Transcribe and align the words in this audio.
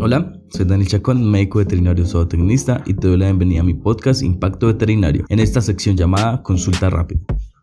Hola, 0.00 0.32
soy 0.50 0.64
Daniel 0.64 0.88
Chacón, 0.88 1.28
médico 1.28 1.58
veterinario 1.58 2.06
zootecnista 2.06 2.84
y 2.86 2.94
te 2.94 3.08
doy 3.08 3.16
la 3.16 3.24
bienvenida 3.24 3.62
a 3.62 3.64
mi 3.64 3.74
podcast 3.74 4.22
Impacto 4.22 4.68
Veterinario 4.68 5.24
en 5.28 5.40
esta 5.40 5.60
sección 5.60 5.96
llamada 5.96 6.40
Consulta 6.44 6.88
Rápida. 6.88 7.20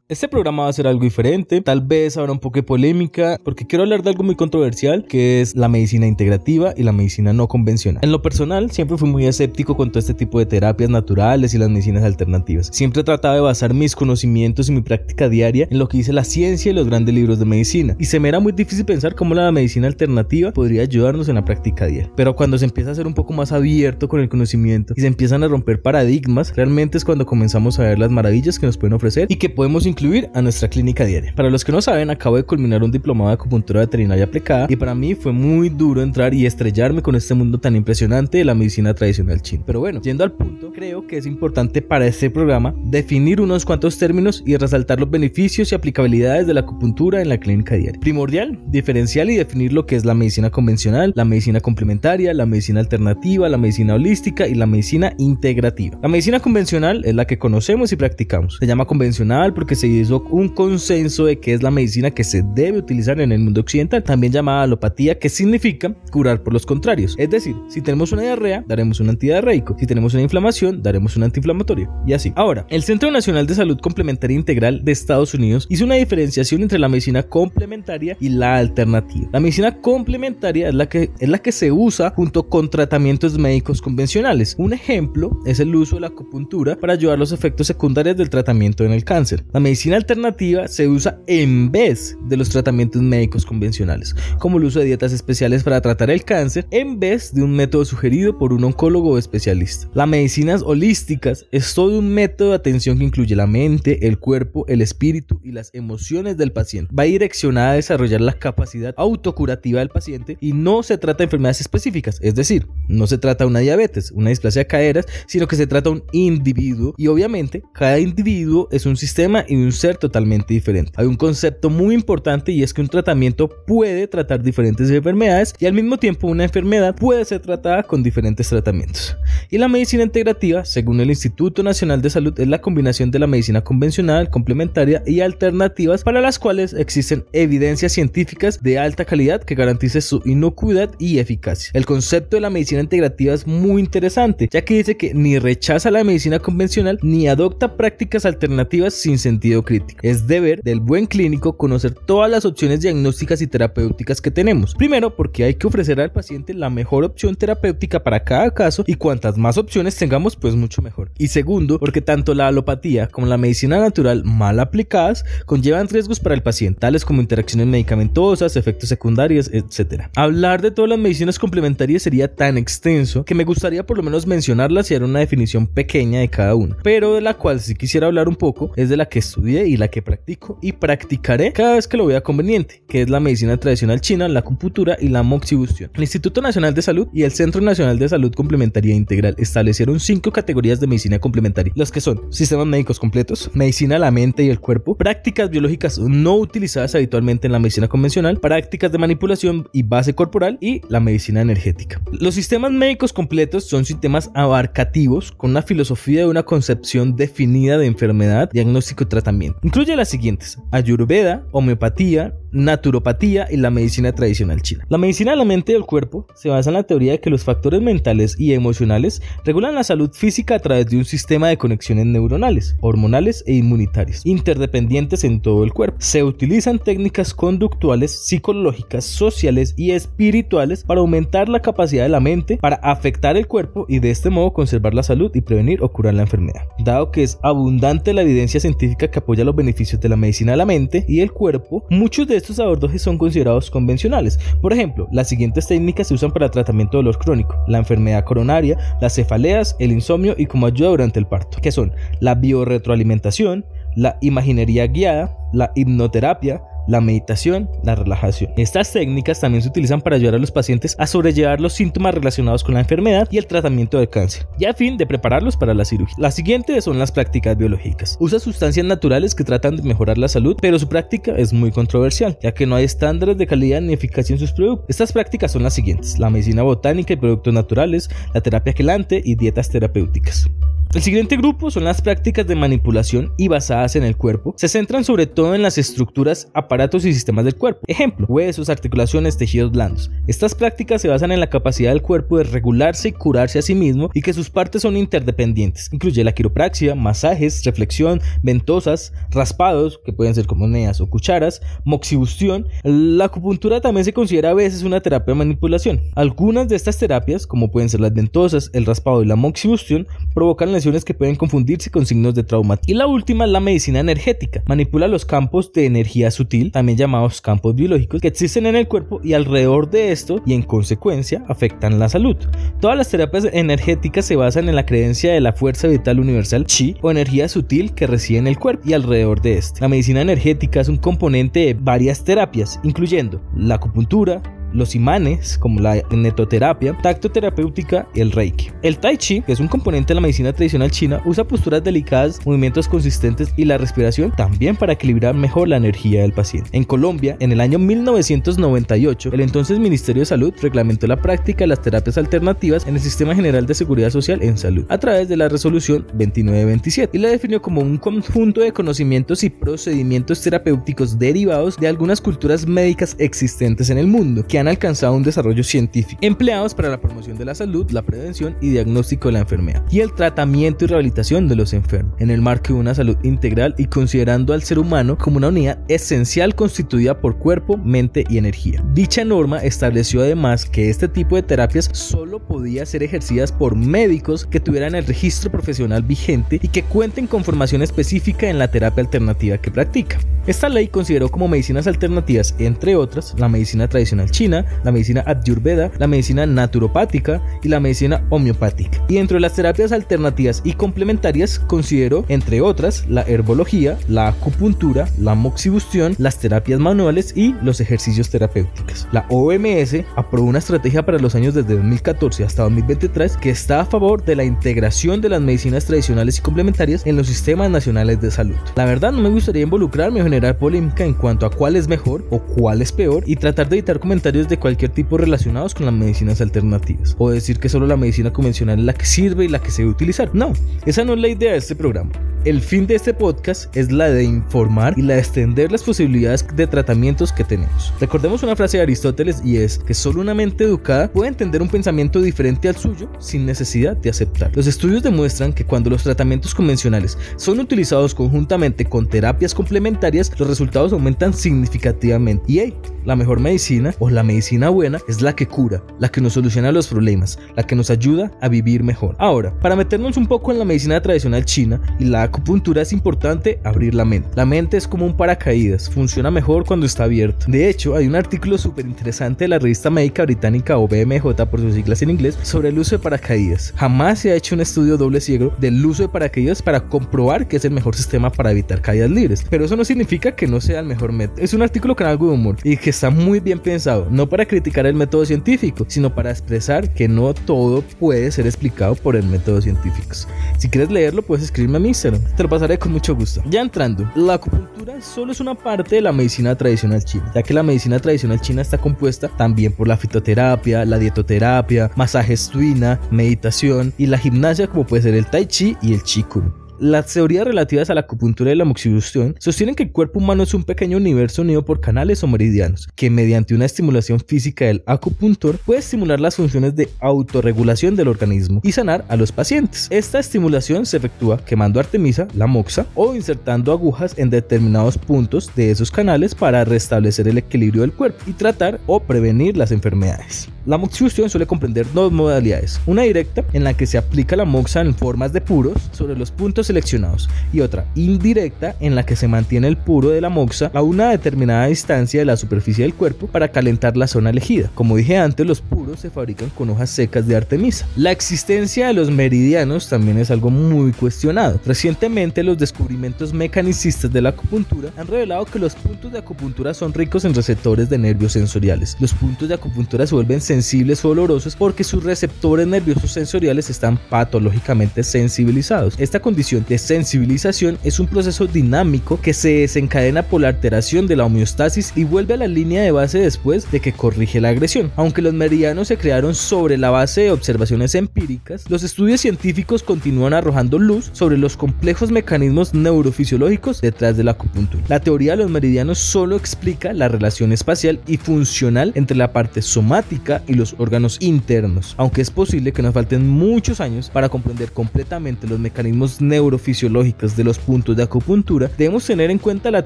Este 0.08 0.28
programa 0.28 0.62
va 0.62 0.70
a 0.70 0.74
ser 0.74 0.86
algo 0.86 1.02
diferente, 1.02 1.62
tal 1.62 1.82
vez 1.82 2.16
habrá 2.16 2.32
un 2.32 2.38
poco 2.38 2.60
de 2.60 2.64
polémica, 2.64 3.40
porque 3.44 3.66
quiero 3.66 3.82
hablar 3.82 4.04
de 4.04 4.12
algo 4.12 4.22
muy 4.22 4.36
controversial, 4.36 5.08
que 5.08 5.42
es 5.42 5.56
la 5.56 5.68
medicina 5.68 6.06
integrativa 6.06 6.76
y 6.78 6.84
la 6.84 6.92
medicina 6.92 7.34
no 7.34 7.48
convencional. 7.48 8.04
En 8.04 8.12
lo 8.12 8.22
personal, 8.22 8.70
siempre 8.70 9.00
fui 9.00 9.10
muy 9.10 9.26
escéptico 9.26 9.76
con 9.76 9.90
todo 9.90 9.98
este 9.98 10.14
tipo 10.14 10.38
de 10.38 10.46
terapias 10.46 10.92
naturales 10.92 11.56
y 11.56 11.58
las 11.58 11.70
medicinas 11.70 12.04
alternativas. 12.04 12.70
Siempre 12.72 13.04
trataba 13.04 13.34
de 13.34 13.42
basar 13.42 13.74
mis 13.74 13.96
conocimientos 13.96 14.70
y 14.70 14.74
mi 14.74 14.82
práctica 14.82 15.28
diaria 15.28 15.68
en 15.72 15.80
lo 15.80 15.90
que 15.90 15.98
dice 15.98 16.14
la 16.14 16.24
ciencia 16.24 16.72
y 16.72 16.76
los 16.76 16.86
grandes 16.86 17.16
libros 17.16 17.40
de 17.40 17.46
medicina, 17.46 17.96
y 17.98 18.06
se 18.06 18.20
me 18.20 18.30
era 18.30 18.40
muy 18.40 18.52
difícil 18.52 18.86
pensar 18.86 19.16
cómo 19.16 19.34
la 19.34 19.52
medicina 19.52 19.88
alternativa 19.88 20.52
podría 20.52 20.84
ayudarnos 20.84 21.30
en 21.30 21.36
la 21.36 21.46
práctica 21.46 21.88
diaria. 21.88 22.12
Pero 22.16 22.36
cuando 22.36 22.60
se 22.60 22.66
empieza 22.66 22.92
a 22.92 22.96
ser 22.96 23.08
un 23.08 23.16
poco 23.16 23.34
más 23.34 23.52
abierto 23.52 24.08
con 24.08 24.20
el 24.20 24.30
conocimiento 24.30 24.94
y 24.96 25.02
se 25.02 25.08
empiezan 25.08 25.42
a 25.42 25.48
romper 25.48 25.82
paradigmas, 25.82 26.56
realmente 26.56 27.00
es 27.00 27.06
cuando 27.06 27.26
comenzamos 27.26 27.80
a 27.80 27.86
ver 27.86 27.98
las 27.98 28.12
maravillas 28.12 28.60
que 28.60 28.68
nos 28.68 28.78
pueden 28.78 28.94
ofrecer 28.94 29.26
y 29.32 29.38
que 29.38 29.50
podemos 29.50 29.88
incluir 29.96 30.30
a 30.34 30.42
nuestra 30.42 30.68
clínica 30.68 31.06
diaria. 31.06 31.34
Para 31.36 31.50
los 31.50 31.64
que 31.64 31.72
no 31.72 31.82
saben, 31.82 32.10
acabo 32.10 32.36
de 32.36 32.44
culminar 32.44 32.84
un 32.84 32.92
diplomado 32.92 33.30
de 33.30 33.36
acupuntura 33.36 33.80
veterinaria 33.80 34.26
aplicada 34.26 34.68
y 34.70 34.76
para 34.76 34.94
mí 34.94 35.16
fue 35.16 35.32
muy 35.32 35.70
duro 35.70 36.02
entrar 36.02 36.34
y 36.34 36.46
estrellarme 36.46 37.02
con 37.02 37.16
este 37.16 37.34
mundo 37.34 37.60
tan 37.60 37.78
impresionante 37.78 38.40
de 38.40 38.44
la 38.44 38.54
medicina 38.54 38.94
tradicional 38.94 39.42
china. 39.42 39.64
Pero 39.66 39.80
bueno, 39.80 40.02
yendo 40.02 40.26
al 40.26 40.34
punto, 40.34 40.74
creo 40.74 41.08
que 41.08 41.16
es 41.18 41.26
importante 41.26 41.82
para 41.82 42.06
este 42.06 42.30
programa 42.30 42.76
definir 42.84 43.40
unos 43.40 43.64
cuantos 43.64 43.98
términos 43.98 44.44
y 44.46 44.58
resaltar 44.58 45.00
los 45.00 45.10
beneficios 45.10 45.72
y 45.72 45.76
aplicabilidades 45.76 46.46
de 46.46 46.54
la 46.54 46.60
acupuntura 46.60 47.22
en 47.22 47.30
la 47.30 47.38
clínica 47.38 47.76
diaria. 47.76 48.00
Primordial, 48.02 48.60
diferenciar 48.68 49.30
y 49.30 49.38
definir 49.38 49.72
lo 49.72 49.86
que 49.86 49.96
es 49.96 50.04
la 50.04 50.14
medicina 50.14 50.50
convencional, 50.50 51.14
la 51.16 51.24
medicina 51.24 51.62
complementaria, 51.62 52.34
la 52.34 52.46
medicina 52.46 52.82
alternativa, 52.82 53.48
la 53.48 53.58
medicina 53.58 53.94
holística 53.94 54.46
y 54.46 54.56
la 54.56 54.66
medicina 54.66 55.14
integrativa. 55.20 55.98
La 56.02 56.10
medicina 56.10 56.42
convencional 56.42 57.06
es 57.06 57.16
la 57.16 57.26
que 57.26 57.38
conocemos 57.38 57.94
y 57.94 57.96
practicamos. 57.96 58.58
Se 58.60 58.68
llama 58.68 58.84
convencional 58.84 59.54
porque 59.54 59.76
se 59.76 59.85
se 59.86 59.92
hizo 59.92 60.24
un 60.32 60.50
consenso 60.50 61.26
de 61.26 61.40
que 61.40 61.54
es 61.54 61.62
la 61.62 61.70
medicina 61.70 62.10
que 62.10 62.24
se 62.24 62.42
debe 62.42 62.80
utilizar 62.80 63.20
en 63.22 63.32
el 63.32 63.40
mundo 63.40 63.62
occidental, 63.62 64.04
también 64.04 64.34
llamada 64.34 64.64
alopatía, 64.64 65.20
que 65.20 65.30
significa 65.30 65.94
curar 66.12 66.42
por 66.42 66.54
los 66.54 66.66
contrarios. 66.66 67.16
Es 67.20 67.30
decir, 67.30 67.56
si 67.70 67.82
tenemos 67.82 68.12
una 68.12 68.24
diarrea, 68.24 68.64
daremos 68.68 69.00
un 69.00 69.10
antidiarreico, 69.10 69.76
si 69.80 69.86
tenemos 69.86 70.14
una 70.16 70.24
inflamación, 70.24 70.82
daremos 70.82 71.16
un 71.18 71.24
antiinflamatorio, 71.24 71.92
y 72.08 72.14
así. 72.14 72.34
Ahora, 72.36 72.66
el 72.70 72.82
Centro 72.82 73.12
Nacional 73.12 73.46
de 73.46 73.54
Salud 73.54 73.80
Complementaria 73.80 74.36
Integral 74.36 74.84
de 74.84 74.92
Estados 74.92 75.36
Unidos 75.36 75.68
hizo 75.70 75.86
una 75.86 75.96
diferenciación 75.96 76.64
entre 76.64 76.80
la 76.80 76.90
medicina 76.90 77.22
complementaria 77.22 78.18
y 78.20 78.30
la 78.30 78.58
alternativa. 78.58 79.30
La 79.34 79.40
medicina 79.40 79.82
complementaria 79.82 80.70
es 80.70 80.74
la 80.74 80.90
que, 80.90 81.12
es 81.20 81.30
la 81.30 81.40
que 81.40 81.52
se 81.52 81.72
usa 81.72 82.12
junto 82.16 82.50
con 82.50 82.72
tratamientos 82.72 83.38
médicos 83.38 83.84
convencionales. 83.84 84.56
Un 84.58 84.74
ejemplo 84.74 85.40
es 85.46 85.60
el 85.60 85.76
uso 85.76 85.98
de 85.98 86.02
la 86.02 86.08
acupuntura 86.08 86.76
para 86.76 86.94
ayudar 86.94 87.20
los 87.20 87.32
efectos 87.32 87.68
secundarios 87.68 88.18
del 88.18 88.32
tratamiento 88.32 88.84
en 88.84 88.92
el 88.92 89.04
cáncer. 89.04 89.46
La 89.54 89.60
medicina 89.60 89.75
alternativa 89.98 90.68
se 90.68 90.88
usa 90.88 91.20
en 91.28 91.72
vez 91.72 92.18
de 92.28 92.38
los 92.38 92.50
tratamientos 92.50 93.02
médicos 93.02 93.46
convencionales, 93.46 94.16
como 94.40 94.58
el 94.58 94.66
uso 94.66 94.80
de 94.80 94.86
dietas 94.86 95.12
especiales 95.12 95.64
para 95.64 95.82
tratar 95.82 96.10
el 96.10 96.24
cáncer, 96.24 96.66
en 96.72 97.00
vez 97.00 97.34
de 97.34 97.44
un 97.44 97.56
método 97.56 97.86
sugerido 97.86 98.38
por 98.38 98.54
un 98.54 98.64
oncólogo 98.64 99.12
o 99.12 99.18
especialista. 99.18 99.88
Las 99.94 100.08
medicinas 100.08 100.62
holísticas 100.64 101.46
es 101.52 101.74
todo 101.74 102.00
un 102.00 102.10
método 102.10 102.50
de 102.50 102.56
atención 102.56 102.98
que 102.98 103.06
incluye 103.06 103.36
la 103.36 103.48
mente, 103.48 104.08
el 104.08 104.20
cuerpo, 104.20 104.66
el 104.68 104.82
espíritu 104.82 105.40
y 105.44 105.52
las 105.52 105.70
emociones 105.74 106.38
del 106.38 106.52
paciente. 106.52 106.94
Va 106.98 107.04
direccionada 107.04 107.72
a 107.72 107.76
desarrollar 107.76 108.22
la 108.22 108.34
capacidad 108.34 108.94
autocurativa 108.98 109.80
del 109.80 109.90
paciente 109.90 110.38
y 110.40 110.54
no 110.54 110.84
se 110.84 110.98
trata 110.98 111.20
de 111.20 111.24
enfermedades 111.26 111.62
específicas, 111.62 112.20
es 112.22 112.36
decir, 112.36 112.68
no 112.88 113.08
se 113.08 113.18
trata 113.18 113.44
de 113.44 113.50
una 113.50 113.60
diabetes, 113.60 114.12
una 114.12 114.30
displasia 114.30 114.62
de 114.62 114.68
caderas, 114.68 115.06
sino 115.28 115.48
que 115.48 115.56
se 115.56 115.68
trata 115.68 115.90
de 115.90 115.98
un 115.98 116.04
individuo 116.12 116.94
y 116.98 117.08
obviamente 117.08 117.64
cada 117.74 118.00
individuo 118.00 118.68
es 118.72 118.86
un 118.86 118.98
sistema 118.98 119.46
y 119.48 119.56
un 119.56 119.65
ser 119.72 119.98
totalmente 119.98 120.54
diferente. 120.54 120.92
Hay 120.96 121.06
un 121.06 121.16
concepto 121.16 121.70
muy 121.70 121.96
importante 121.96 122.52
y 122.52 122.64
es 122.64 122.74
que 122.74 122.82
un 122.82 122.88
tratamiento 122.88 123.50
puede 123.66 124.08
tratar 124.08 124.42
diferentes 124.42 124.90
enfermedades 124.90 125.54
y 125.60 125.66
al 125.66 125.74
mismo 125.74 125.98
tiempo 125.98 126.28
una 126.28 126.44
enfermedad 126.44 126.96
puede 126.96 127.26
ser 127.26 127.42
tratada 127.42 127.84
con 127.84 128.04
diferentes 128.04 128.50
tratamientos. 128.50 129.16
Y 129.50 129.58
la 129.58 129.68
medicina 129.68 130.04
integrativa, 130.04 130.66
según 130.66 131.00
el 131.00 131.10
Instituto 131.10 131.64
Nacional 131.64 132.02
de 132.02 132.10
Salud, 132.10 132.40
es 132.40 132.48
la 132.48 132.62
combinación 132.62 133.12
de 133.12 133.20
la 133.20 133.28
medicina 133.28 133.64
convencional, 133.64 134.30
complementaria 134.30 135.04
y 135.06 135.22
alternativas 135.22 136.04
para 136.04 136.22
las 136.22 136.40
cuales 136.40 136.74
existen 136.74 137.26
evidencias 137.34 137.92
científicas 137.92 138.62
de 138.62 138.80
alta 138.80 139.06
calidad 139.06 139.44
que 139.44 139.56
garantice 139.56 140.02
su 140.02 140.22
inocuidad 140.26 140.92
y 141.00 141.20
eficacia. 141.20 141.72
El 141.74 141.86
concepto 141.86 142.38
de 142.38 142.42
la 142.42 142.50
medicina 142.50 142.82
integrativa 142.82 143.34
es 143.34 143.48
muy 143.48 143.82
interesante, 143.82 144.50
ya 144.52 144.64
que 144.64 144.78
dice 144.78 144.98
que 144.98 145.14
ni 145.14 145.40
rechaza 145.40 145.92
la 145.92 146.04
medicina 146.04 146.40
convencional 146.40 147.00
ni 147.02 147.28
adopta 147.28 147.78
prácticas 147.78 148.26
alternativas 148.26 148.94
sin 148.94 149.18
sentido 149.18 149.55
crítico. 149.64 150.00
Es 150.04 150.28
deber 150.28 150.62
del 150.62 150.80
buen 150.80 151.06
clínico 151.06 151.58
conocer 151.58 151.94
todas 151.94 152.30
las 152.30 152.46
opciones 152.46 152.82
diagnósticas 152.82 153.42
y 153.42 153.48
terapéuticas 153.48 154.22
que 154.22 154.32
tenemos. 154.32 154.76
Primero, 154.76 155.16
porque 155.16 155.44
hay 155.44 155.56
que 155.56 155.68
ofrecer 155.68 156.00
al 156.00 156.12
paciente 156.12 156.54
la 156.54 156.70
mejor 156.70 157.04
opción 157.04 157.36
terapéutica 157.36 158.04
para 158.04 158.24
cada 158.24 158.52
caso 158.52 158.84
y 158.88 158.96
cuantas 158.96 159.38
más 159.38 159.58
opciones 159.58 159.96
tengamos, 159.96 160.36
pues 160.36 160.56
mucho 160.56 160.82
mejor. 160.82 161.12
Y 161.18 161.28
segundo, 161.28 161.80
porque 161.80 162.02
tanto 162.02 162.34
la 162.34 162.48
alopatía 162.48 163.08
como 163.08 163.28
la 163.28 163.38
medicina 163.38 163.80
natural 163.80 164.24
mal 164.24 164.60
aplicadas 164.60 165.26
conllevan 165.46 165.88
riesgos 165.88 166.20
para 166.20 166.36
el 166.36 166.44
paciente, 166.44 166.80
tales 166.80 167.06
como 167.06 167.22
interacciones 167.22 167.68
medicamentosas, 167.68 168.56
efectos 168.56 168.90
secundarios, 168.90 169.50
etc. 169.54 170.06
Hablar 170.16 170.62
de 170.62 170.72
todas 170.72 170.90
las 170.90 171.00
medicinas 171.00 171.40
complementarias 171.40 172.04
sería 172.04 172.34
tan 172.34 172.58
extenso 172.58 173.26
que 173.26 173.36
me 173.36 173.44
gustaría 173.44 173.86
por 173.86 173.98
lo 173.98 174.04
menos 174.04 174.28
mencionarlas 174.28 174.90
y 174.90 174.96
dar 174.96 175.04
una 175.04 175.20
definición 175.20 175.68
pequeña 175.68 176.20
de 176.20 176.30
cada 176.30 176.56
una, 176.56 176.78
pero 176.84 177.16
de 177.16 177.22
la 177.22 177.36
cual 177.36 177.60
si 177.60 177.76
quisiera 177.76 178.08
hablar 178.08 178.28
un 178.28 178.36
poco 178.36 178.72
es 178.76 178.90
de 178.90 178.98
la 178.98 179.06
que 179.06 179.20
estudié 179.20 179.45
y 179.46 179.78
la 179.78 179.88
que 179.88 180.02
practico 180.02 180.58
y 180.62 180.72
practicaré 180.74 181.54
cada 181.54 181.76
vez 181.76 181.88
que 181.88 181.98
lo 181.98 182.06
vea 182.06 182.22
conveniente, 182.22 182.84
que 182.88 183.02
es 183.02 183.10
la 183.10 183.20
medicina 183.20 183.58
tradicional 183.58 184.02
china, 184.02 184.28
la 184.28 184.40
acupuntura 184.40 184.98
y 185.00 185.10
la 185.10 185.24
moxibustión. 185.24 185.92
El 185.94 186.02
Instituto 186.02 186.42
Nacional 186.42 186.74
de 186.74 186.82
Salud 186.82 187.08
y 187.14 187.24
el 187.24 187.32
Centro 187.32 187.62
Nacional 187.62 188.00
de 188.00 188.10
Salud 188.10 188.34
Complementaria 188.34 188.94
e 188.94 188.98
Integral 188.98 189.36
establecieron 189.38 190.00
cinco 190.00 190.32
categorías 190.32 190.80
de 190.80 190.88
medicina 190.88 191.20
complementaria, 191.20 191.74
las 191.76 191.92
que 191.92 192.02
son 192.02 192.22
sistemas 192.32 192.66
médicos 192.66 193.00
completos, 193.00 193.52
medicina 193.54 193.98
a 193.98 194.00
la 194.00 194.12
mente 194.12 194.44
y 194.44 194.50
el 194.50 194.60
cuerpo, 194.60 194.98
prácticas 194.98 195.50
biológicas 195.50 196.00
no 196.00 196.36
utilizadas 196.38 196.96
habitualmente 196.96 197.48
en 197.48 197.54
la 197.54 197.60
medicina 197.60 197.88
convencional, 197.88 198.40
prácticas 198.40 198.92
de 198.92 198.98
manipulación 198.98 199.70
y 199.74 199.84
base 199.84 200.16
corporal 200.16 200.58
y 200.60 200.82
la 200.90 201.00
medicina 201.00 201.42
energética. 201.42 202.02
Los 202.12 202.34
sistemas 202.34 202.72
médicos 202.72 203.14
completos 203.14 203.66
son 203.66 203.86
sistemas 203.86 204.32
abarcativos 204.34 205.32
con 205.32 205.52
una 205.52 205.62
filosofía 205.62 206.22
de 206.22 206.28
una 206.28 206.44
concepción 206.44 207.16
definida 207.16 207.78
de 207.78 207.86
enfermedad, 207.86 208.50
diagnóstico 208.52 209.04
y 209.04 209.08
tratamiento 209.08 209.35
Incluye 209.64 209.96
las 209.96 210.10
siguientes: 210.10 210.58
ayurveda, 210.72 211.46
homeopatía, 211.52 212.34
naturopatía 212.52 213.48
y 213.52 213.58
la 213.58 213.70
medicina 213.70 214.14
tradicional 214.14 214.62
china. 214.62 214.86
La 214.90 214.98
medicina 214.98 215.32
de 215.32 215.38
la 215.38 215.46
mente 215.46 215.74
y 215.74 215.76
del 215.76 215.84
cuerpo 215.84 216.26
se 216.36 216.50
basa 216.50 216.70
en 216.70 216.76
la 216.76 216.84
teoría 216.84 217.12
de 217.12 217.20
que 217.20 217.30
los 217.30 217.44
factores 217.44 217.82
mentales 217.82 218.40
y 218.40 218.54
emocionales 218.54 219.22
regulan 219.44 219.76
la 219.76 219.84
salud 219.84 220.12
física 220.14 220.56
a 220.56 220.60
través 220.60 220.88
de 220.88 220.98
un 220.98 221.06
sistema 221.06 221.50
de 221.50 221.58
conexiones 221.58 222.06
neuronales, 222.06 222.78
hormonales 222.80 223.44
e 223.46 223.56
inmunitarias, 223.56 224.26
interdependientes 224.26 225.26
en 225.26 225.42
todo 225.42 225.64
el 225.64 225.74
cuerpo. 225.74 225.98
Se 226.00 226.24
utilizan 226.24 226.80
técnicas 226.80 227.34
conductuales, 227.34 228.12
psicológicas, 228.12 229.04
sociales 229.04 229.74
y 229.76 229.92
espirituales 229.92 230.84
para 230.84 231.02
aumentar 231.02 231.50
la 231.50 231.62
capacidad 231.62 232.04
de 232.04 232.10
la 232.10 232.22
mente 232.22 232.58
para 232.58 232.78
afectar 232.78 233.36
el 233.36 233.48
cuerpo 233.48 233.86
y 233.90 234.00
de 234.00 234.12
este 234.12 234.30
modo 234.30 234.54
conservar 234.54 234.94
la 234.94 235.04
salud 235.04 235.32
y 235.34 235.42
prevenir 235.42 235.84
o 235.84 235.92
curar 235.92 236.14
la 236.14 236.22
enfermedad. 236.22 236.68
Dado 236.80 237.12
que 237.12 237.24
es 237.24 237.38
abundante 237.44 238.14
la 238.14 238.22
evidencia 238.22 238.60
científica 238.60 239.10
que 239.10 239.20
apoya 239.26 239.44
los 239.44 239.56
beneficios 239.56 240.00
de 240.00 240.08
la 240.08 240.16
medicina 240.16 240.52
de 240.52 240.58
la 240.58 240.68
mente 240.68 241.04
y 241.08 241.22
el 241.22 241.32
cuerpo, 241.32 241.84
muchos 241.90 242.28
de 242.28 242.36
estos 242.38 242.60
abordajes 242.60 243.02
son 243.02 243.18
considerados 243.18 243.72
convencionales. 243.72 244.40
Por 244.62 244.72
ejemplo, 244.72 245.08
las 245.12 245.28
siguientes 245.28 245.68
técnicas 245.68 246.08
se 246.08 246.14
usan 246.14 246.32
para 246.32 246.46
el 246.46 246.52
tratamiento 246.52 246.98
de 246.98 247.04
dolor 247.06 247.18
crónico, 247.18 247.56
la 247.68 247.80
enfermedad 247.80 248.24
coronaria, 248.24 248.78
las 249.02 249.16
cefaleas, 249.16 249.76
el 249.80 249.92
insomnio 249.92 250.36
y 250.38 250.46
como 250.46 250.68
ayuda 250.68 250.90
durante 250.90 251.20
el 251.20 251.26
parto, 251.26 251.58
que 251.60 251.72
son 251.72 251.92
la 252.20 252.36
biorretroalimentación, 252.36 253.66
la 253.96 254.18
imaginería 254.22 254.86
guiada, 254.86 255.36
la 255.54 255.72
hipnoterapia, 255.74 256.62
la 256.88 257.02
meditación, 257.02 257.70
la 257.84 257.96
relajación. 257.96 258.52
Estas 258.58 258.92
técnicas 258.92 259.40
también 259.40 259.62
se 259.62 259.70
utilizan 259.70 260.02
para 260.02 260.16
ayudar 260.16 260.36
a 260.36 260.40
los 260.40 260.52
pacientes 260.52 260.96
a 261.00 261.08
sobrellevar 261.08 261.60
los 261.60 261.74
síntomas 261.74 262.14
relacionados 262.14 262.64
con 262.64 262.74
la 262.74 262.82
enfermedad 262.82 263.28
y 263.32 263.38
el 263.38 263.48
tratamiento 263.48 263.98
del 263.98 264.10
cáncer, 264.10 264.48
y 264.60 264.66
a 264.66 264.74
fin 264.74 264.98
de 264.98 265.06
prepararlos 265.06 265.58
para 265.58 265.74
la 265.74 265.86
cirugía. 265.86 266.16
Las 266.18 266.36
siguientes 266.36 266.84
son 266.84 267.00
las 267.00 267.12
prácticas 267.12 267.58
biológicas. 267.58 268.18
Usa 268.20 268.40
sustancias 268.40 268.86
naturales 268.86 269.36
que 269.36 269.44
tratan 269.44 269.76
de 269.78 269.84
mejorar 269.84 270.18
la 270.18 270.28
salud, 270.28 270.56
pero 270.62 270.80
su 270.80 270.88
práctica 270.88 271.34
es 271.38 271.54
muy 271.54 271.72
controversial, 271.72 272.38
ya 272.42 272.54
que 272.54 272.66
no 272.66 272.76
hay 272.76 272.86
estándares 272.86 273.38
de 273.38 273.48
calidad 273.48 273.82
ni 273.82 273.94
eficacia 273.94 274.34
en 274.34 274.40
sus 274.40 274.52
productos. 274.52 274.86
Estas 274.90 275.12
prácticas 275.12 275.52
son 275.52 275.64
las 275.64 275.74
siguientes: 275.74 276.20
la 276.20 276.30
medicina 276.30 276.64
botánica 276.64 277.14
y 277.14 277.18
productos 277.18 277.54
naturales, 277.54 278.10
la 278.34 278.42
terapia 278.42 278.74
quelante 278.74 279.22
y 279.24 279.36
dietas 279.36 279.70
terapéuticas. 279.70 280.50
El 280.96 281.02
siguiente 281.02 281.36
grupo 281.36 281.70
son 281.72 281.84
las 281.84 282.02
prácticas 282.02 282.48
de 282.48 282.56
manipulación 282.56 283.34
y 283.36 283.50
basadas 283.50 283.98
en 283.98 284.06
el 284.06 284.16
cuerpo. 284.16 284.54
Se 284.56 284.70
centran 284.70 285.04
sobre 285.04 285.28
todo 285.28 285.54
en 285.54 285.62
las 285.62 285.78
estructuras, 285.78 286.48
aparatos 286.54 287.04
y 287.04 287.14
sistemas 287.14 287.44
del 287.44 287.56
cuerpo. 287.56 287.82
Ejemplo, 287.86 288.26
huesos, 288.30 288.70
articulaciones, 288.70 289.36
tejidos 289.36 289.74
blandos. 289.74 290.10
Estas 290.26 290.56
prácticas 290.56 291.02
se 291.02 291.10
basan 291.10 291.34
en 291.34 291.42
la 291.42 291.50
capacidad 291.50 291.92
del 291.92 292.02
cuerpo 292.02 292.38
de 292.38 292.46
regularse 292.46 293.10
y 293.10 293.12
curarse 293.12 293.60
a 293.60 293.62
sí 293.62 293.76
mismo 293.76 294.10
y 294.14 294.22
que 294.22 294.32
sus 294.32 294.50
partes 294.50 294.84
son 294.84 294.96
interdependientes. 294.96 295.90
Incluye 295.92 296.24
la 296.24 296.32
quiropraxia, 296.32 296.96
masajes, 296.96 297.66
reflexión, 297.66 298.22
ventosas, 298.42 299.12
raspados, 299.32 300.00
que 300.06 300.14
pueden 300.14 300.34
ser 300.34 300.48
como 300.48 300.66
neas 300.66 301.02
o 301.02 301.10
cucharas, 301.10 301.62
moxibustión. 301.84 302.70
La 302.86 303.26
acupuntura 303.26 303.82
también 303.82 304.06
se 304.06 304.14
considera 304.14 304.52
a 304.52 304.54
veces 304.54 304.84
una 304.84 305.02
terapia 305.02 305.34
de 305.34 305.40
manipulación. 305.40 306.00
Algunas 306.16 306.70
de 306.70 306.78
estas 306.78 306.98
terapias, 306.98 307.46
como 307.46 307.70
pueden 307.70 307.90
ser 307.90 308.00
las 308.00 308.14
ventosas, 308.14 308.70
el 308.72 308.86
raspado 308.86 309.22
y 309.24 309.26
la 309.26 309.36
moxibustión, 309.36 310.08
provocan 310.34 310.72
lesiones 310.72 310.85
que 311.06 311.14
pueden 311.14 311.36
confundirse 311.36 311.90
con 311.90 312.06
signos 312.06 312.36
de 312.36 312.44
trauma. 312.44 312.80
Y 312.86 312.94
la 312.94 313.08
última 313.08 313.46
es 313.46 313.52
la 313.52 313.60
medicina 313.60 314.00
energética. 314.00 314.64
Manipula 314.68 315.08
los 315.08 315.26
campos 315.26 315.74
de 315.74 315.86
energía 315.86 316.32
sutil, 316.32 316.72
también 316.72 316.98
llamados 316.98 317.42
campos 317.42 317.76
biológicos, 317.76 318.22
que 318.22 318.28
existen 318.28 318.66
en 318.66 318.76
el 318.76 318.88
cuerpo 318.88 319.20
y 319.24 319.34
alrededor 319.34 319.90
de 319.90 320.12
esto 320.12 320.42
y 320.46 320.54
en 320.54 320.62
consecuencia 320.62 321.44
afectan 321.48 322.00
la 322.00 322.10
salud. 322.10 322.38
Todas 322.80 322.98
las 322.98 323.10
terapias 323.10 323.46
energéticas 323.52 324.26
se 324.26 324.36
basan 324.36 324.70
en 324.70 324.76
la 324.76 324.86
creencia 324.86 325.34
de 325.34 325.42
la 325.42 325.54
fuerza 325.54 325.88
vital 325.88 326.20
universal 326.20 326.66
chi 326.66 326.96
o 327.02 327.12
energía 327.12 327.50
sutil 327.50 327.94
que 327.94 328.08
reside 328.08 328.40
en 328.40 328.48
el 328.48 328.60
cuerpo 328.60 328.88
y 328.88 328.94
alrededor 328.94 329.42
de 329.42 329.58
este. 329.58 329.82
La 329.82 329.88
medicina 329.88 330.22
energética 330.22 330.82
es 330.82 330.90
un 330.90 330.98
componente 330.98 331.60
de 331.60 331.74
varias 331.74 332.24
terapias, 332.24 332.80
incluyendo 332.84 333.42
la 333.56 333.76
acupuntura, 333.76 334.42
los 334.76 334.96
imanes, 334.96 335.58
como 335.58 335.80
la 335.80 336.02
netoterapia, 336.12 336.98
tacto 337.02 337.30
terapéutica 337.30 338.08
y 338.14 338.22
el 338.22 338.32
reiki. 338.32 338.70
El 338.82 339.00
tai 339.00 339.18
chi, 339.18 339.42
que 339.42 339.54
es 339.54 339.60
un 339.60 339.68
componente 339.68 340.10
de 340.10 340.16
la 340.16 340.22
medicina 340.22 340.54
tradicional 340.54 340.92
china, 340.92 341.22
usa 341.26 341.44
posturas 341.44 341.84
delicadas, 341.84 342.46
movimientos 342.46 342.88
consistentes 342.88 343.54
y 343.58 343.66
la 343.66 343.78
respiración 343.78 344.32
también 344.36 344.76
para 344.76 344.94
equilibrar 344.94 345.36
mejor 345.36 345.68
la 345.68 345.78
energía 345.78 346.22
del 346.22 346.34
paciente. 346.34 346.70
En 346.74 346.84
Colombia, 346.84 347.38
en 347.40 347.52
el 347.52 347.62
año 347.62 347.80
1998, 347.80 349.30
el 349.34 349.42
entonces 349.42 349.80
Ministerio 349.80 350.22
de 350.22 350.26
Salud 350.26 350.54
reglamentó 350.62 351.08
la 351.08 351.22
práctica 351.22 351.64
de 351.64 351.68
las 351.68 351.82
terapias 351.82 352.18
alternativas 352.18 352.86
en 352.88 352.96
el 352.96 353.02
Sistema 353.02 353.36
General 353.36 353.66
de 353.66 353.74
Seguridad 353.74 354.10
Social 354.10 354.42
en 354.42 354.58
Salud 354.58 354.86
a 354.90 354.98
través 354.98 355.30
de 355.30 355.38
la 355.38 355.50
resolución 355.50 356.06
2927 356.14 357.18
y 357.18 357.22
la 357.22 357.30
definió 357.30 357.62
como 357.62 357.82
un 357.82 357.98
conjunto 357.98 358.62
de 358.62 358.72
conocimientos 358.72 359.44
y 359.44 359.50
procedimientos 359.50 360.42
terapéuticos 360.42 361.18
derivados 361.18 361.78
de 361.78 361.88
algunas 361.88 362.22
culturas 362.22 362.68
médicas 362.68 363.16
existentes 363.20 363.90
en 363.90 363.98
el 363.98 364.08
mundo 364.08 364.46
que 364.48 364.60
han 364.66 364.70
alcanzado 364.70 365.14
un 365.14 365.22
desarrollo 365.22 365.64
científico, 365.64 366.20
empleados 366.22 366.74
para 366.74 366.90
la 366.90 367.00
promoción 367.00 367.38
de 367.38 367.46
la 367.46 367.54
salud, 367.54 367.90
la 367.92 368.02
prevención 368.02 368.58
y 368.62 368.70
diagnóstico 368.70 369.28
de 369.28 369.34
la 369.34 369.40
enfermedad, 369.40 369.84
y 369.92 370.00
el 370.00 370.14
tratamiento 370.14 370.86
y 370.86 370.88
rehabilitación 370.88 371.48
de 371.48 371.56
los 371.56 371.74
enfermos, 371.74 372.16
en 372.20 372.32
el 372.32 372.42
marco 372.42 372.74
de 372.74 372.80
una 372.80 372.96
salud 372.96 373.18
integral 373.24 373.76
y 373.78 373.86
considerando 373.86 374.54
al 374.54 374.64
ser 374.64 374.80
humano 374.80 375.18
como 375.18 375.38
una 375.38 375.50
unidad 375.50 375.80
esencial 375.88 376.56
constituida 376.56 377.22
por 377.22 377.38
cuerpo, 377.38 377.78
mente 377.78 378.24
y 378.28 378.40
energía. 378.40 378.84
Dicha 378.94 379.24
norma 379.24 379.60
estableció 379.60 380.22
además 380.22 380.66
que 380.66 380.90
este 380.90 381.08
tipo 381.08 381.36
de 381.36 381.44
terapias 381.44 381.90
solo 381.94 382.40
podía 382.40 382.86
ser 382.86 383.04
ejercidas 383.04 383.52
por 383.52 383.76
médicos 383.76 384.46
que 384.46 384.60
tuvieran 384.60 384.96
el 384.96 385.06
registro 385.06 385.52
profesional 385.52 386.02
vigente 386.02 386.60
y 386.62 386.68
que 386.70 386.84
cuenten 386.84 387.28
con 387.28 387.44
formación 387.44 387.84
específica 387.84 388.50
en 388.50 388.58
la 388.58 388.70
terapia 388.70 389.04
alternativa 389.04 389.58
que 389.58 389.70
practica. 389.70 390.18
Esta 390.48 390.70
ley 390.70 390.90
consideró 390.90 391.30
como 391.30 391.48
medicinas 391.48 391.88
alternativas, 391.88 392.54
entre 392.60 392.96
otras, 392.96 393.34
la 393.40 393.50
medicina 393.50 393.88
tradicional 393.88 394.30
china, 394.30 394.55
la 394.84 394.92
medicina 394.92 395.24
ayurveda, 395.26 395.92
la 395.98 396.08
medicina 396.08 396.46
naturopática 396.46 397.42
y 397.64 397.68
la 397.68 397.80
medicina 397.80 398.26
homeopática. 398.30 399.04
Y 399.08 399.16
dentro 399.16 399.36
de 399.36 399.42
las 399.42 399.54
terapias 399.54 399.92
alternativas 399.92 400.62
y 400.64 400.74
complementarias 400.74 401.60
consideró, 401.60 402.26
entre 402.30 402.62
otras, 402.62 403.06
la 403.10 403.24
herbología, 403.24 403.98
la 404.08 404.28
acupuntura, 404.28 405.08
la 405.20 405.36
moxibustión, 405.36 406.16
las 406.18 406.40
terapias 406.40 406.80
manuales 406.80 407.34
y 407.36 407.54
los 407.62 407.82
ejercicios 407.82 408.30
terapéuticos. 408.30 409.08
La 409.12 409.26
OMS 409.30 409.96
aprobó 410.16 410.48
una 410.48 410.60
estrategia 410.60 411.06
para 411.06 411.20
los 411.20 411.36
años 411.36 411.54
desde 411.54 411.76
2014 411.76 412.44
hasta 412.44 412.64
2023 412.64 413.38
que 413.38 413.50
está 413.50 413.82
a 413.82 413.86
favor 413.86 414.24
de 414.24 414.36
la 414.36 414.44
integración 414.44 415.22
de 415.22 415.30
las 415.30 415.42
medicinas 415.42 415.86
tradicionales 415.86 416.38
y 416.38 416.42
complementarias 416.42 417.06
en 417.06 417.16
los 417.16 417.28
sistemas 417.28 417.70
nacionales 417.70 418.22
de 418.22 418.32
salud. 418.32 418.56
La 418.76 418.86
verdad 418.86 419.12
no 419.12 419.22
me 419.22 419.30
gustaría 419.30 419.64
involucrarme 419.64 420.20
en 420.20 420.26
generar 420.26 420.58
polémica 420.58 421.04
en 421.04 421.14
cuanto 421.14 421.46
a 421.46 421.50
cuál 421.50 421.76
es 421.76 421.88
mejor 421.88 422.26
o 422.30 422.40
cuál 422.40 422.82
es 422.82 422.92
peor 422.92 423.24
y 423.26 423.36
tratar 423.36 423.70
de 423.70 423.78
evitar 423.78 424.00
comentarios 424.00 424.35
de 424.44 424.60
cualquier 424.60 424.92
tipo 424.92 425.18
relacionados 425.18 425.74
con 425.74 425.86
las 425.86 425.96
medicinas 425.96 426.42
alternativas 426.42 427.16
o 427.18 427.30
decir 427.30 427.60
que 427.60 427.70
solo 427.70 427.88
la 427.88 427.96
medicina 427.96 428.34
convencional 428.34 428.80
es 428.80 428.86
la 428.86 428.94
que 428.94 429.06
sirve 429.06 429.46
y 429.46 429.48
la 429.48 429.60
que 429.60 429.72
se 429.72 429.82
debe 429.82 429.92
utilizar. 429.92 430.30
No, 430.34 430.52
esa 430.86 431.06
no 431.06 431.14
es 431.14 431.20
la 431.20 431.30
idea 431.30 431.54
de 431.54 431.58
este 431.58 431.76
programa. 431.76 432.12
El 432.46 432.62
fin 432.62 432.86
de 432.86 432.94
este 432.94 433.12
podcast 433.12 433.76
es 433.76 433.92
la 433.92 434.08
de 434.08 434.24
informar 434.24 434.94
y 435.00 435.02
la 435.02 435.16
de 435.16 435.20
extender 435.22 435.72
las 435.72 435.82
posibilidades 435.82 436.46
de 436.56 436.68
tratamientos 436.68 437.34
que 437.34 437.44
tenemos. 437.44 437.92
Recordemos 438.00 438.44
una 438.44 438.56
frase 438.56 438.78
de 438.78 438.84
Aristóteles 438.84 439.42
y 439.44 439.58
es 439.58 439.80
que 439.80 439.96
solo 439.96 440.22
una 440.22 440.36
mente 440.36 440.64
educada 440.64 441.08
puede 441.08 441.30
entender 441.30 441.64
un 441.64 441.70
pensamiento 441.70 442.22
diferente 442.22 442.70
al 442.70 442.76
suyo 442.76 443.10
sin 443.18 443.48
necesidad 443.48 443.98
de 443.98 444.12
aceptar. 444.12 444.52
Los 444.56 444.68
estudios 444.68 445.02
demuestran 445.02 445.54
que 445.54 445.66
cuando 445.66 445.90
los 445.90 446.04
tratamientos 446.04 446.54
convencionales 446.54 447.18
son 447.36 447.60
utilizados 447.60 448.14
conjuntamente 448.14 448.86
con 448.86 449.10
terapias 449.10 449.56
complementarias, 449.56 450.32
los 450.38 450.48
resultados 450.48 450.94
aumentan 450.94 451.34
significativamente. 451.34 452.44
Y 452.46 452.60
hey, 452.60 452.76
la 453.06 453.16
mejor 453.16 453.40
medicina 453.40 453.96
o 453.98 454.12
la 454.12 454.22
medicina 454.22 454.70
buena 454.70 455.00
es 455.08 455.20
la 455.20 455.36
que 455.36 455.48
cura, 455.48 455.84
la 456.00 456.10
que 456.10 456.22
nos 456.22 456.34
soluciona 456.34 456.72
los 456.72 456.90
problemas, 456.90 457.40
la 457.56 457.64
que 457.64 457.76
nos 457.76 457.90
ayuda 457.90 458.32
a 458.40 458.50
vivir 458.50 458.84
mejor. 458.84 459.16
Ahora, 459.18 459.58
para 459.62 459.76
meternos 459.76 460.16
un 460.16 460.28
poco 460.28 460.52
en 460.52 460.60
la 460.60 460.66
medicina 460.66 461.02
tradicional 461.02 461.44
china 461.44 461.82
y 462.00 462.06
la 462.06 462.35
acupuntura 462.36 462.82
es 462.82 462.92
importante 462.92 463.60
abrir 463.64 463.96
la 463.96 464.04
mente. 464.04 464.28
La 464.36 464.46
mente 464.46 464.76
es 464.76 464.88
como 464.90 465.06
un 465.06 465.16
paracaídas, 465.16 465.90
funciona 465.90 466.30
mejor 466.30 466.66
cuando 466.66 466.86
está 466.86 467.06
abierto. 467.06 467.46
De 467.48 467.70
hecho, 467.70 467.96
hay 467.96 468.08
un 468.08 468.16
artículo 468.16 468.58
súper 468.58 468.86
interesante 468.86 469.46
de 469.46 469.48
la 469.48 469.60
revista 469.60 469.90
médica 469.90 470.24
británica 470.24 470.78
o 470.78 470.86
BMJ 470.86 471.46
por 471.50 471.62
sus 471.62 471.76
siglas 471.76 472.02
en 472.02 472.10
inglés 472.10 472.38
sobre 472.42 472.70
el 472.70 472.78
uso 472.78 472.98
de 472.98 473.04
paracaídas. 473.04 473.74
Jamás 473.78 474.20
se 474.20 474.32
ha 474.32 474.36
hecho 474.36 474.54
un 474.54 474.62
estudio 474.62 474.98
doble 474.98 475.22
ciego 475.22 475.54
del 475.60 475.84
uso 475.86 476.04
de 476.04 476.10
paracaídas 476.10 476.62
para 476.62 476.82
comprobar 476.82 477.48
que 477.48 477.56
es 477.56 477.64
el 477.64 477.72
mejor 477.72 477.96
sistema 477.96 478.30
para 478.30 478.52
evitar 478.52 478.82
caídas 478.82 479.10
libres. 479.10 479.46
Pero 479.50 479.64
eso 479.64 479.78
no 479.78 479.86
significa 479.86 480.34
que 480.34 480.46
no 480.46 480.60
sea 480.60 480.82
el 480.82 480.86
mejor 480.86 481.14
método. 481.14 481.42
Es 481.42 481.54
un 481.54 481.62
artículo 481.62 481.96
con 481.96 482.08
algo 482.08 482.28
de 482.28 482.34
humor 482.34 482.58
y 482.64 482.76
que 482.76 482.90
está 482.90 483.10
muy 483.10 483.40
bien 483.40 483.60
pensado, 483.60 484.08
no 484.12 484.28
para 484.28 484.46
criticar 484.46 484.86
el 484.86 484.96
método 484.96 485.26
científico, 485.26 485.86
sino 485.88 486.14
para 486.14 486.32
expresar 486.32 486.94
que 486.94 487.08
no 487.08 487.34
todo 487.34 487.82
puede 487.98 488.30
ser 488.32 488.46
explicado 488.46 488.96
por 488.96 489.16
el 489.16 489.24
método 489.24 489.62
científico. 489.62 490.16
Si 490.58 490.68
quieres 490.68 490.92
leerlo, 490.92 491.22
puedes 491.22 491.46
escribirme 491.46 491.78
a 491.78 491.80
mi 491.80 491.88
Instagram 491.90 492.25
te 492.36 492.44
lo 492.44 492.50
pasaré 492.50 492.78
con 492.78 492.92
mucho 492.92 493.16
gusto. 493.16 493.42
Ya 493.46 493.62
entrando, 493.62 494.10
la 494.16 494.36
acupuntura 494.36 495.02
solo 495.02 495.32
es 495.32 495.40
una 495.40 495.56
parte 495.56 495.96
de 495.96 496.02
la 496.02 496.12
medicina 496.12 496.56
tradicional 496.56 497.04
china, 497.04 497.32
ya 497.34 497.44
que 497.44 497.54
la 497.54 497.64
medicina 497.64 498.00
tradicional 498.00 498.42
china 498.42 498.62
está 498.62 498.78
compuesta 498.78 499.28
también 499.28 499.72
por 499.72 499.88
la 499.88 499.98
fitoterapia, 499.98 500.86
la 500.86 500.98
dietoterapia, 500.98 501.92
masajes 501.96 502.50
tuina, 502.50 503.00
meditación 503.12 503.94
y 503.98 504.08
la 504.08 504.18
gimnasia 504.18 504.68
como 504.68 504.86
puede 504.86 505.04
ser 505.04 505.16
el 505.16 505.28
tai 505.28 505.46
chi 505.46 505.78
y 505.82 505.94
el 505.94 506.04
qigong. 506.04 506.65
Las 506.80 507.14
teorías 507.14 507.46
relativas 507.46 507.90
a 507.90 507.94
la 507.94 508.02
acupuntura 508.02 508.52
y 508.52 508.56
la 508.56 508.66
moxibustión 508.66 509.36
sostienen 509.40 509.76
que 509.76 509.84
el 509.84 509.92
cuerpo 509.94 510.20
humano 510.20 510.44
es 510.44 510.54
un 510.54 510.66
pequeño 510.66 510.98
universo 510.98 511.42
unido 511.42 511.64
por 511.64 511.80
canales 511.80 512.22
o 512.24 512.28
meridianos, 512.28 512.90
que 512.96 513.10
mediante 513.10 513.56
una 513.56 513.66
estimulación 513.66 514.20
física 514.20 514.66
del 514.66 514.84
acupuntor 514.86 515.58
puede 515.60 515.80
estimular 515.80 516.20
las 516.20 516.36
funciones 516.36 516.76
de 516.76 516.90
autorregulación 517.00 517.96
del 517.96 518.10
organismo 518.10 518.60
y 518.62 518.74
sanar 518.74 519.06
a 519.08 519.16
los 519.16 519.32
pacientes. 519.32 519.88
Esta 519.90 520.20
estimulación 520.20 520.86
se 520.86 520.98
efectúa 520.98 521.38
quemando 521.38 521.80
artemisa, 521.80 522.28
la 522.36 522.48
moxa, 522.48 522.86
o 522.94 523.16
insertando 523.16 523.72
agujas 523.72 524.14
en 524.18 524.30
determinados 524.30 524.98
puntos 524.98 525.50
de 525.56 525.72
esos 525.72 525.92
canales 525.92 526.36
para 526.36 526.66
restablecer 526.66 527.30
el 527.30 527.38
equilibrio 527.38 527.84
del 527.84 527.94
cuerpo 527.94 528.20
y 528.28 528.34
tratar 528.34 528.82
o 528.86 529.00
prevenir 529.00 529.56
las 529.56 529.72
enfermedades. 529.72 530.50
La 530.66 530.80
moxibustión 530.80 531.30
suele 531.30 531.46
comprender 531.46 531.86
dos 531.94 532.12
modalidades, 532.12 532.82
una 532.88 533.04
directa 533.04 533.44
en 533.54 533.64
la 533.64 533.76
que 533.76 533.86
se 533.86 534.00
aplica 534.00 534.36
la 534.36 534.46
moxa 534.46 534.82
en 534.82 534.96
formas 534.96 535.32
de 535.32 535.40
puros 535.40 535.80
sobre 535.92 536.18
los 536.18 536.32
puntos 536.32 536.66
seleccionados 536.66 537.30
y 537.54 537.60
otra 537.60 537.86
indirecta 537.94 538.76
en 538.80 538.96
la 538.96 539.06
que 539.06 539.16
se 539.16 539.28
mantiene 539.28 539.68
el 539.68 539.78
puro 539.78 540.10
de 540.10 540.22
la 540.22 540.30
moxa 540.30 540.72
a 540.74 540.82
una 540.82 541.12
determinada 541.12 541.68
distancia 541.68 542.20
de 542.20 542.26
la 542.26 542.36
superficie 542.36 542.84
del 542.84 542.96
cuerpo 542.96 543.28
para 543.28 543.50
calentar 543.50 543.96
la 543.96 544.08
zona 544.08 544.32
elegida. 544.32 544.72
Como 544.74 544.96
dije 544.96 545.18
antes, 545.18 545.46
los 545.46 545.62
puros 545.62 546.00
se 546.00 546.10
fabrican 546.10 546.50
con 546.50 546.72
hojas 546.72 546.90
secas 546.90 547.28
de 547.28 547.36
artemisa. 547.36 547.88
La 547.96 548.12
existencia 548.12 548.88
de 548.88 548.94
los 548.94 549.12
meridianos 549.12 549.88
también 549.88 550.18
es 550.18 550.32
algo 550.32 550.50
muy 550.50 550.94
cuestionado. 550.94 551.62
Recientemente 551.64 552.42
los 552.42 552.58
descubrimientos 552.58 553.34
mecanicistas 553.34 554.12
de 554.12 554.22
la 554.24 554.30
acupuntura 554.30 554.90
han 554.98 555.06
revelado 555.06 555.46
que 555.46 555.60
los 555.60 555.76
puntos 555.76 556.12
de 556.12 556.18
acupuntura 556.18 556.74
son 556.74 556.92
ricos 556.92 557.24
en 557.24 557.36
receptores 557.36 557.88
de 557.88 558.00
nervios 558.00 558.32
sensoriales. 558.32 558.98
Los 559.00 559.14
puntos 559.14 559.48
de 559.48 559.54
acupuntura 559.54 560.08
se 560.08 560.16
vuelven 560.16 560.42
sensibles 560.56 561.04
o 561.04 561.10
olorosos 561.10 561.56
porque 561.56 561.84
sus 561.84 562.04
receptores 562.04 562.66
nerviosos 562.66 563.12
sensoriales 563.12 563.70
están 563.70 563.98
patológicamente 564.10 565.04
sensibilizados. 565.04 565.96
Esta 565.98 566.22
condición 566.22 566.66
de 566.68 566.78
sensibilización 566.78 567.78
es 567.84 568.00
un 568.00 568.08
proceso 568.08 568.48
dinámico 568.48 569.20
que 569.20 569.34
se 569.34 569.50
desencadena 569.60 570.24
por 570.24 570.42
la 570.42 570.48
alteración 570.48 571.08
de 571.08 571.18
la 571.18 571.26
homeostasis 571.26 571.92
y 571.96 572.06
vuelve 572.06 572.36
a 572.36 572.38
la 572.38 572.48
línea 572.48 572.84
de 572.84 572.92
base 572.92 573.20
después 573.20 573.70
de 573.70 573.82
que 573.82 573.92
corrige 573.92 574.40
la 574.40 574.50
agresión. 574.50 574.92
Aunque 574.96 575.22
los 575.22 575.34
meridianos 575.34 575.90
se 575.90 575.98
crearon 575.98 576.34
sobre 576.36 576.78
la 576.78 576.90
base 576.90 577.22
de 577.22 577.32
observaciones 577.32 577.94
empíricas, 577.96 578.64
los 578.70 578.84
estudios 578.84 579.20
científicos 579.20 579.84
continúan 579.84 580.34
arrojando 580.34 580.80
luz 580.80 581.10
sobre 581.12 581.38
los 581.38 581.58
complejos 581.58 582.12
mecanismos 582.12 582.74
neurofisiológicos 582.74 583.82
detrás 583.82 584.16
de 584.16 584.24
la 584.24 584.32
acupuntura. 584.32 584.84
La 584.88 585.02
teoría 585.02 585.32
de 585.34 585.44
los 585.44 585.52
meridianos 585.52 585.98
solo 585.98 586.38
explica 586.38 586.94
la 586.94 587.10
relación 587.10 587.52
espacial 587.52 588.00
y 588.08 588.18
funcional 588.18 588.94
entre 588.96 589.18
la 589.18 589.34
parte 589.34 589.62
somática 589.62 590.42
y 590.48 590.54
los 590.54 590.76
órganos 590.78 591.18
internos, 591.22 591.96
aunque 591.98 592.22
es 592.22 592.32
posible 592.32 592.72
que 592.72 592.82
nos 592.82 592.94
falten 592.94 593.28
muchos 593.28 593.82
años 593.82 594.10
para 594.10 594.30
comprender 594.30 594.72
completamente 594.72 595.48
los 595.48 595.60
mecanismos 595.60 596.22
neurofisiológicos 596.22 597.36
de 597.36 597.44
los 597.44 597.58
puntos 597.58 597.96
de 597.96 598.04
acupuntura, 598.04 598.70
debemos 598.78 599.06
tener 599.06 599.32
en 599.32 599.38
cuenta 599.38 599.72
la 599.72 599.86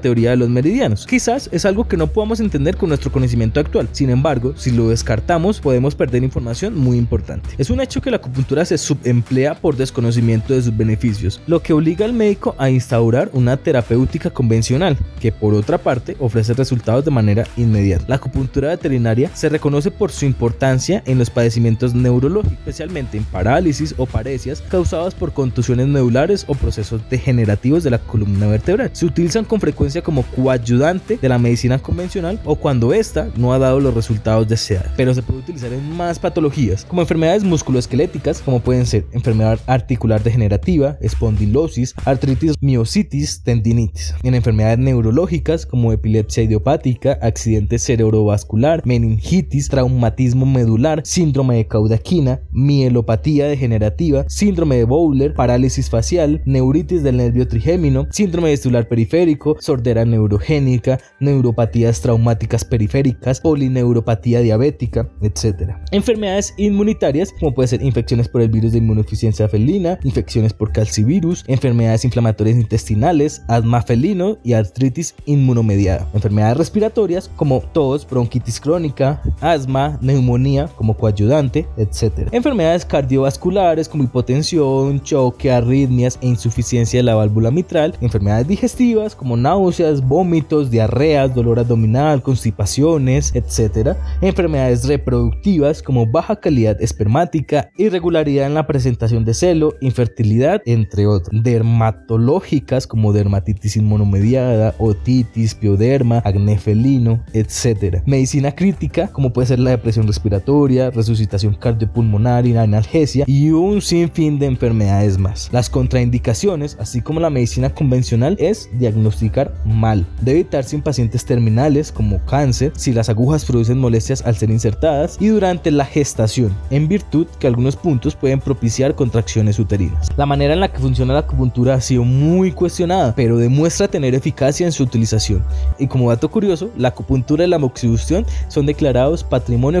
teoría 0.00 0.30
de 0.30 0.36
los 0.36 0.48
meridianos. 0.48 1.06
Quizás 1.06 1.48
es 1.52 1.64
algo 1.64 1.88
que 1.88 1.96
no 1.96 2.06
podamos 2.08 2.40
entender 2.40 2.76
con 2.76 2.88
nuestro 2.88 3.12
conocimiento 3.12 3.60
actual, 3.60 3.88
sin 3.92 4.10
embargo, 4.10 4.54
si 4.56 4.70
lo 4.70 4.88
descartamos 4.88 5.60
podemos 5.60 5.94
perder 5.94 6.22
información 6.22 6.76
muy 6.76 6.98
importante. 6.98 7.48
Es 7.58 7.70
un 7.70 7.80
hecho 7.80 8.00
que 8.00 8.10
la 8.10 8.16
acupuntura 8.16 8.64
se 8.64 8.78
subemplea 8.78 9.54
por 9.54 9.76
desconocimiento 9.76 10.54
de 10.54 10.62
sus 10.62 10.76
beneficios, 10.76 11.40
lo 11.46 11.62
que 11.62 11.72
obliga 11.72 12.04
al 12.04 12.12
médico 12.12 12.54
a 12.58 12.70
instaurar 12.70 13.30
una 13.32 13.56
terapéutica 13.56 14.30
convencional, 14.30 14.96
que 15.20 15.32
por 15.32 15.54
otra 15.54 15.78
parte 15.78 16.16
ofrece 16.18 16.54
resultados 16.54 17.04
de 17.04 17.10
manera 17.10 17.46
inmediata. 17.56 18.04
La 18.08 18.16
acupuntura 18.16 18.68
veterinaria 18.68 19.30
se 19.34 19.48
reconoce 19.48 19.90
por 19.90 20.10
su 20.10 20.24
importancia 20.24 20.49
en 20.60 21.18
los 21.18 21.30
padecimientos 21.30 21.94
neurológicos, 21.94 22.58
especialmente 22.58 23.16
en 23.16 23.24
parálisis 23.24 23.94
o 23.96 24.06
parecias 24.06 24.62
causadas 24.62 25.14
por 25.14 25.32
contusiones 25.32 25.86
medulares 25.86 26.44
o 26.48 26.54
procesos 26.54 27.00
degenerativos 27.10 27.82
de 27.82 27.90
la 27.90 27.98
columna 27.98 28.46
vertebral. 28.46 28.90
Se 28.92 29.06
utilizan 29.06 29.44
con 29.44 29.60
frecuencia 29.60 30.02
como 30.02 30.22
coayudante 30.22 31.18
de 31.20 31.28
la 31.28 31.38
medicina 31.38 31.78
convencional 31.78 32.40
o 32.44 32.56
cuando 32.56 32.92
ésta 32.92 33.28
no 33.36 33.52
ha 33.52 33.58
dado 33.58 33.80
los 33.80 33.94
resultados 33.94 34.48
deseados, 34.48 34.90
pero 34.96 35.14
se 35.14 35.22
puede 35.22 35.40
utilizar 35.40 35.72
en 35.72 35.96
más 35.96 36.18
patologías, 36.18 36.84
como 36.84 37.02
enfermedades 37.02 37.44
musculoesqueléticas, 37.44 38.40
como 38.42 38.60
pueden 38.60 38.86
ser 38.86 39.06
enfermedad 39.12 39.58
articular 39.66 40.22
degenerativa, 40.22 40.96
espondilosis, 41.00 41.94
artritis, 42.04 42.54
miositis, 42.60 43.42
tendinitis, 43.42 44.14
en 44.22 44.34
enfermedades 44.34 44.78
neurológicas 44.78 45.66
como 45.66 45.92
epilepsia 45.92 46.42
idiopática, 46.42 47.18
accidente 47.22 47.78
cerebrovascular, 47.78 48.82
meningitis, 48.84 49.68
traumatismo 49.68 50.39
medular, 50.46 51.02
síndrome 51.04 51.56
de 51.56 51.66
caudaquina, 51.66 52.40
mielopatía 52.52 53.46
degenerativa, 53.46 54.24
síndrome 54.28 54.76
de 54.76 54.84
Bowler, 54.84 55.34
parálisis 55.34 55.90
facial, 55.90 56.42
neuritis 56.44 57.02
del 57.02 57.18
nervio 57.18 57.46
trigémino, 57.46 58.06
síndrome 58.10 58.50
vestibular 58.50 58.88
periférico, 58.88 59.56
sordera 59.60 60.04
neurogénica, 60.04 60.98
neuropatías 61.20 62.00
traumáticas 62.00 62.64
periféricas, 62.64 63.40
polineuropatía 63.40 64.40
diabética, 64.40 65.08
etc. 65.20 65.74
Enfermedades 65.90 66.54
inmunitarias 66.56 67.32
como 67.38 67.54
puede 67.54 67.68
ser 67.68 67.82
infecciones 67.82 68.28
por 68.28 68.42
el 68.42 68.48
virus 68.48 68.72
de 68.72 68.78
inmunodeficiencia 68.78 69.48
felina, 69.48 69.98
infecciones 70.04 70.52
por 70.52 70.72
calcivirus, 70.72 71.44
enfermedades 71.46 72.04
inflamatorias 72.04 72.56
intestinales, 72.56 73.42
asma 73.48 73.82
felino 73.82 74.38
y 74.42 74.52
artritis 74.52 75.14
inmunomediada. 75.26 76.08
Enfermedades 76.14 76.56
respiratorias 76.56 77.30
como 77.36 77.60
tos, 77.60 78.06
bronquitis 78.08 78.60
crónica, 78.60 79.22
asma, 79.40 79.98
neumonía 80.00 80.29
como 80.76 80.94
coayudante, 80.96 81.66
etc. 81.76 82.28
Enfermedades 82.32 82.84
cardiovasculares 82.84 83.88
como 83.88 84.04
hipotensión, 84.04 85.00
choque, 85.02 85.50
arritmias 85.50 86.18
e 86.20 86.28
insuficiencia 86.28 86.98
de 86.98 87.04
la 87.04 87.14
válvula 87.14 87.50
mitral. 87.50 87.94
Enfermedades 88.00 88.46
digestivas 88.46 89.14
como 89.14 89.36
náuseas, 89.36 90.00
vómitos, 90.00 90.70
diarreas, 90.70 91.34
dolor 91.34 91.58
abdominal, 91.58 92.22
constipaciones, 92.22 93.32
etc. 93.34 93.96
Enfermedades 94.20 94.86
reproductivas 94.86 95.82
como 95.82 96.06
baja 96.06 96.36
calidad 96.36 96.80
espermática, 96.80 97.70
irregularidad 97.76 98.46
en 98.46 98.54
la 98.54 98.66
presentación 98.66 99.24
de 99.24 99.34
celo, 99.34 99.74
infertilidad, 99.80 100.62
entre 100.64 101.06
otras. 101.06 101.42
Dermatológicas 101.42 102.86
como 102.86 103.12
dermatitis 103.12 103.76
inmunomediada, 103.76 104.74
otitis, 104.78 105.54
pioderma, 105.54 106.22
acné 106.24 106.58
felino, 106.58 107.22
etc. 107.32 108.02
Medicina 108.06 108.52
crítica 108.52 109.08
como 109.08 109.32
puede 109.32 109.48
ser 109.48 109.58
la 109.58 109.70
depresión 109.70 110.06
respiratoria, 110.10 110.90
resucitación 110.90 111.54
cardiopulmonar 111.54 112.46
y 112.46 112.56
analgesia 112.56 113.24
y 113.26 113.50
un 113.50 113.80
sinfín 113.80 114.38
de 114.38 114.46
enfermedades 114.46 115.18
más. 115.18 115.48
Las 115.52 115.70
contraindicaciones, 115.70 116.76
así 116.80 117.00
como 117.00 117.20
la 117.20 117.30
medicina 117.30 117.70
convencional, 117.70 118.36
es 118.38 118.68
diagnosticar 118.78 119.54
mal. 119.64 120.06
Debe 120.20 120.40
evitarse 120.40 120.76
en 120.76 120.82
pacientes 120.82 121.24
terminales 121.24 121.92
como 121.92 122.24
cáncer 122.26 122.72
si 122.76 122.92
las 122.92 123.08
agujas 123.08 123.44
producen 123.44 123.78
molestias 123.78 124.22
al 124.22 124.36
ser 124.36 124.50
insertadas 124.50 125.16
y 125.20 125.28
durante 125.28 125.70
la 125.70 125.84
gestación, 125.84 126.54
en 126.70 126.88
virtud 126.88 127.26
que 127.38 127.46
algunos 127.46 127.76
puntos 127.76 128.16
pueden 128.16 128.40
propiciar 128.40 128.94
contracciones 128.94 129.58
uterinas. 129.58 130.08
La 130.16 130.26
manera 130.26 130.54
en 130.54 130.60
la 130.60 130.72
que 130.72 130.80
funciona 130.80 131.12
la 131.12 131.20
acupuntura 131.20 131.74
ha 131.74 131.80
sido 131.80 132.04
muy 132.04 132.52
cuestionada, 132.52 133.14
pero 133.14 133.38
demuestra 133.38 133.88
tener 133.88 134.14
eficacia 134.14 134.66
en 134.66 134.72
su 134.72 134.82
utilización. 134.82 135.42
Y 135.78 135.86
como 135.86 136.10
dato 136.10 136.30
curioso, 136.30 136.70
la 136.76 136.88
acupuntura 136.88 137.44
y 137.44 137.48
la 137.48 137.58
moxibustión 137.58 138.26
son 138.48 138.66
declarados 138.66 139.22
Patrimonio 139.22 139.80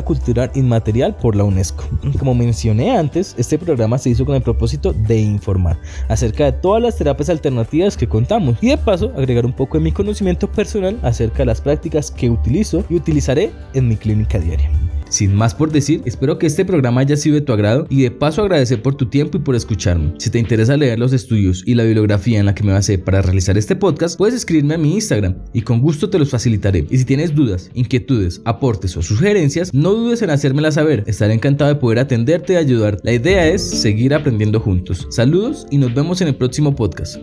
Inmaterial 0.54 1.16
por 1.16 1.34
la 1.34 1.44
UNESCO. 1.44 1.84
Como 2.18 2.34
mencioné 2.34 2.96
antes, 2.96 3.34
este 3.36 3.58
programa 3.58 3.98
se 3.98 4.10
hizo 4.10 4.24
con 4.24 4.36
el 4.36 4.42
propósito 4.42 4.92
de 4.92 5.18
informar 5.18 5.76
acerca 6.08 6.44
de 6.44 6.52
todas 6.52 6.82
las 6.82 6.96
terapias 6.96 7.30
alternativas 7.30 7.96
que 7.96 8.08
contamos 8.08 8.56
y 8.60 8.68
de 8.68 8.78
paso 8.78 9.12
agregar 9.16 9.44
un 9.44 9.52
poco 9.52 9.78
de 9.78 9.84
mi 9.84 9.92
conocimiento 9.92 10.50
personal 10.50 10.98
acerca 11.02 11.38
de 11.38 11.46
las 11.46 11.60
prácticas 11.60 12.10
que 12.10 12.30
utilizo 12.30 12.84
y 12.88 12.94
utilizaré 12.94 13.50
en 13.74 13.88
mi 13.88 13.96
clínica 13.96 14.38
diaria. 14.38 14.70
Sin 15.10 15.34
más 15.34 15.54
por 15.54 15.72
decir, 15.72 16.02
espero 16.04 16.38
que 16.38 16.46
este 16.46 16.64
programa 16.64 17.00
haya 17.02 17.16
sido 17.16 17.34
de 17.34 17.40
tu 17.42 17.52
agrado 17.52 17.86
y 17.90 18.02
de 18.02 18.10
paso 18.10 18.42
agradecer 18.42 18.80
por 18.80 18.94
tu 18.94 19.06
tiempo 19.06 19.38
y 19.38 19.40
por 19.40 19.56
escucharme. 19.56 20.14
Si 20.18 20.30
te 20.30 20.38
interesa 20.38 20.76
leer 20.76 20.98
los 20.98 21.12
estudios 21.12 21.62
y 21.66 21.74
la 21.74 21.82
bibliografía 21.82 22.38
en 22.38 22.46
la 22.46 22.54
que 22.54 22.62
me 22.62 22.72
basé 22.72 22.96
para 22.98 23.20
realizar 23.20 23.58
este 23.58 23.76
podcast, 23.76 24.16
puedes 24.16 24.34
escribirme 24.34 24.74
a 24.74 24.78
mi 24.78 24.94
Instagram 24.94 25.36
y 25.52 25.62
con 25.62 25.80
gusto 25.80 26.08
te 26.08 26.18
los 26.18 26.30
facilitaré. 26.30 26.86
Y 26.88 26.98
si 26.98 27.04
tienes 27.04 27.34
dudas, 27.34 27.70
inquietudes, 27.74 28.40
aportes 28.44 28.96
o 28.96 29.02
sugerencias, 29.02 29.74
no 29.74 29.92
dudes 29.92 30.22
en 30.22 30.30
hacérmelas 30.30 30.74
saber. 30.74 31.02
Estaré 31.06 31.34
encantado 31.34 31.74
de 31.74 31.80
poder 31.80 31.98
atenderte 31.98 32.52
y 32.52 32.56
ayudar. 32.56 32.98
La 33.02 33.12
idea 33.12 33.48
es 33.48 33.62
seguir 33.62 34.14
aprendiendo 34.14 34.60
juntos. 34.60 35.08
Saludos 35.10 35.66
y 35.70 35.78
nos 35.78 35.92
vemos 35.92 36.20
en 36.20 36.28
el 36.28 36.36
próximo 36.36 36.76
podcast. 36.76 37.20